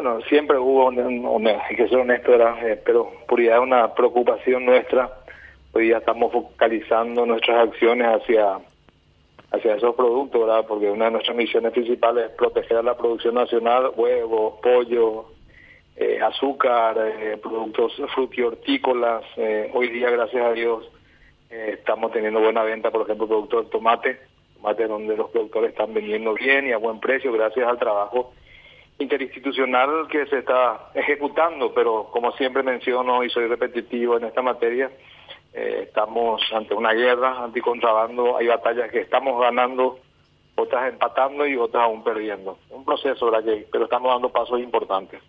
[0.00, 5.10] bueno, siempre hubo, hay que ser honesto, eh, pero puridad es una preocupación nuestra.
[5.72, 8.60] Hoy día estamos focalizando nuestras acciones hacia
[9.50, 10.64] hacia esos productos.
[10.68, 15.30] Porque una de nuestras misiones principales es proteger la producción nacional, huevos, pollo,
[15.96, 19.24] eh, azúcar, eh, productos frutihortícolas.
[19.36, 20.88] Eh, hoy día, gracias a Dios,
[21.50, 24.20] estamos teniendo buena venta, por ejemplo, productos de tomate,
[24.54, 28.32] tomate donde los productores están vendiendo bien y a buen precio, gracias al trabajo
[28.98, 34.90] interinstitucional que se está ejecutando, pero como siempre menciono y soy repetitivo en esta materia,
[35.52, 39.98] eh, estamos ante una guerra anticontrabando, hay batallas que estamos ganando,
[40.56, 42.58] otras empatando y otras aún perdiendo.
[42.70, 43.30] Un proceso,
[43.70, 45.20] pero estamos dando pasos importantes.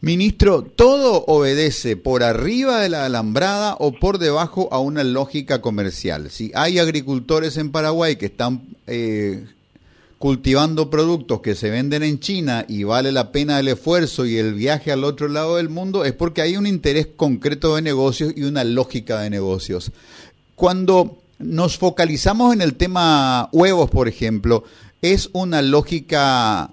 [0.00, 6.30] Ministro, ¿todo obedece por arriba de la alambrada o por debajo a una lógica comercial?
[6.30, 9.46] Si hay agricultores en Paraguay que están eh,
[10.24, 14.54] cultivando productos que se venden en China y vale la pena el esfuerzo y el
[14.54, 18.44] viaje al otro lado del mundo, es porque hay un interés concreto de negocios y
[18.44, 19.92] una lógica de negocios.
[20.54, 24.64] Cuando nos focalizamos en el tema huevos, por ejemplo,
[25.02, 26.70] es una lógica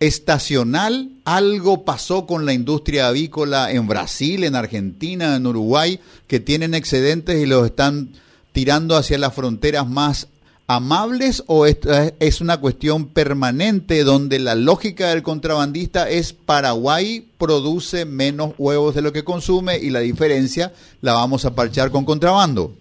[0.00, 1.08] estacional.
[1.24, 7.40] Algo pasó con la industria avícola en Brasil, en Argentina, en Uruguay, que tienen excedentes
[7.40, 8.08] y los están
[8.50, 10.26] tirando hacia las fronteras más
[10.70, 18.52] amables o es una cuestión permanente donde la lógica del contrabandista es Paraguay produce menos
[18.58, 22.72] huevos de lo que consume y la diferencia la vamos a parchar con contrabando?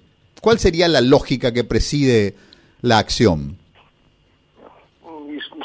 [0.41, 2.35] ¿Cuál sería la lógica que preside
[2.81, 3.57] la acción?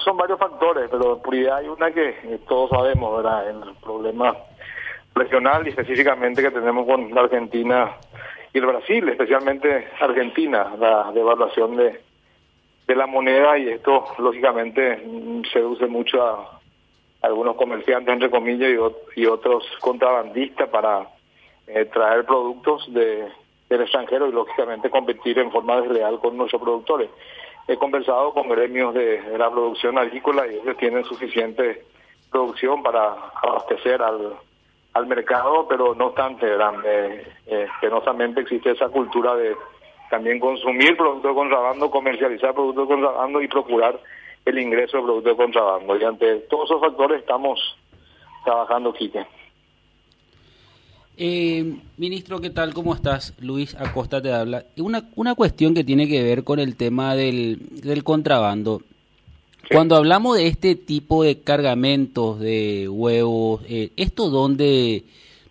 [0.05, 3.51] Son varios factores, pero por idea hay una que todos sabemos, ¿verdad?
[3.51, 4.37] El problema
[5.15, 7.97] regional y específicamente que tenemos con la Argentina
[8.55, 12.01] y el Brasil, especialmente Argentina, la devaluación de,
[12.87, 15.03] de la moneda y esto lógicamente
[15.53, 16.61] seduce mucho a
[17.23, 18.71] algunos comerciantes entre comillas
[19.17, 21.07] y, otros contrabandistas para
[21.69, 23.29] eh, traer productos de,
[23.69, 27.09] del extranjero y lógicamente competir en forma desleal con nuestros productores.
[27.69, 31.85] He conversado con gremios de, la producción agrícola y ellos tienen suficiente
[32.31, 34.35] producción para abastecer al,
[34.95, 39.55] al mercado, pero no obstante, eh, eh, penosamente existe esa cultura de
[40.13, 43.99] también consumir productos de contrabando, comercializar productos de contrabando y procurar
[44.45, 45.99] el ingreso de productos de contrabando.
[45.99, 47.59] Y ante todos esos factores estamos
[48.45, 49.25] trabajando, Quique.
[51.17, 52.75] Eh, ministro, ¿qué tal?
[52.75, 53.35] ¿Cómo estás?
[53.41, 54.67] Luis Acosta te habla.
[54.77, 58.83] Una, una cuestión que tiene que ver con el tema del, del contrabando.
[59.71, 65.05] Cuando hablamos de este tipo de cargamentos de huevos, eh, ¿esto dónde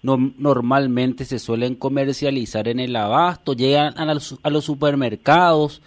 [0.03, 5.81] no, normalmente se suelen comercializar en el abasto, llegan a los, a los supermercados,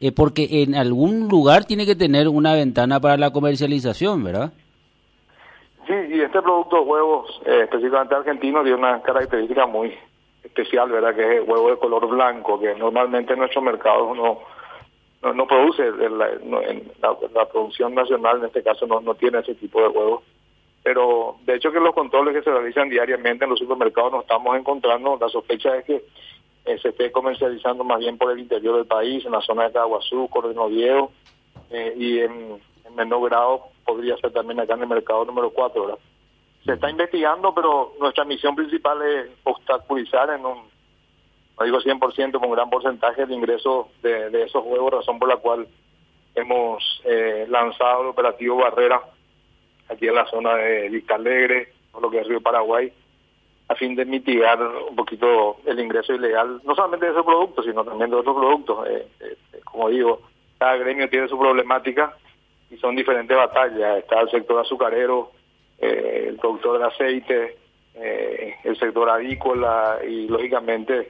[0.00, 4.52] eh, porque en algún lugar tiene que tener una ventana para la comercialización, ¿verdad?
[5.86, 9.92] Sí, y este producto de huevos, eh, específicamente argentino, tiene una característica muy
[10.44, 11.14] especial, ¿verdad?
[11.14, 14.38] Que es el huevo de color blanco, que normalmente en nuestros mercados no,
[15.32, 16.28] no, produce, la,
[17.00, 20.22] la, producción nacional en este caso no, no tiene ese tipo de huevos
[20.82, 24.56] pero de hecho que los controles que se realizan diariamente en los supermercados nos estamos
[24.56, 26.04] encontrando, la sospecha es que
[26.64, 29.72] eh, se esté comercializando más bien por el interior del país, en la zona de
[29.72, 31.10] Caguazú, Cordero
[31.70, 32.60] eh, y en,
[32.94, 35.98] menor grado podría ser también acá en el mercado número 4, ¿verdad?
[36.64, 40.58] Se está investigando, pero nuestra misión principal es obstaculizar en un,
[41.58, 45.68] no digo 100%, con gran porcentaje de ingreso de, esos huevos, razón por la cual
[46.34, 49.00] hemos eh, lanzado el operativo Barrera
[49.88, 52.92] aquí en la zona de Vista Alegre, o lo que es Río Paraguay,
[53.68, 57.84] a fin de mitigar un poquito el ingreso ilegal, no solamente de esos productos, sino
[57.84, 58.88] también de otros productos.
[58.88, 60.22] Eh, eh, como digo,
[60.58, 62.16] cada gremio tiene su problemática
[62.70, 63.98] y son diferentes batallas.
[63.98, 65.32] Está el sector azucarero,
[65.78, 67.56] eh, el productor de aceite,
[68.64, 71.08] el sector avícola y, lógicamente,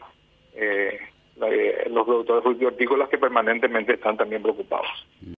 [1.91, 4.89] los productores hortícolas que permanentemente están también preocupados.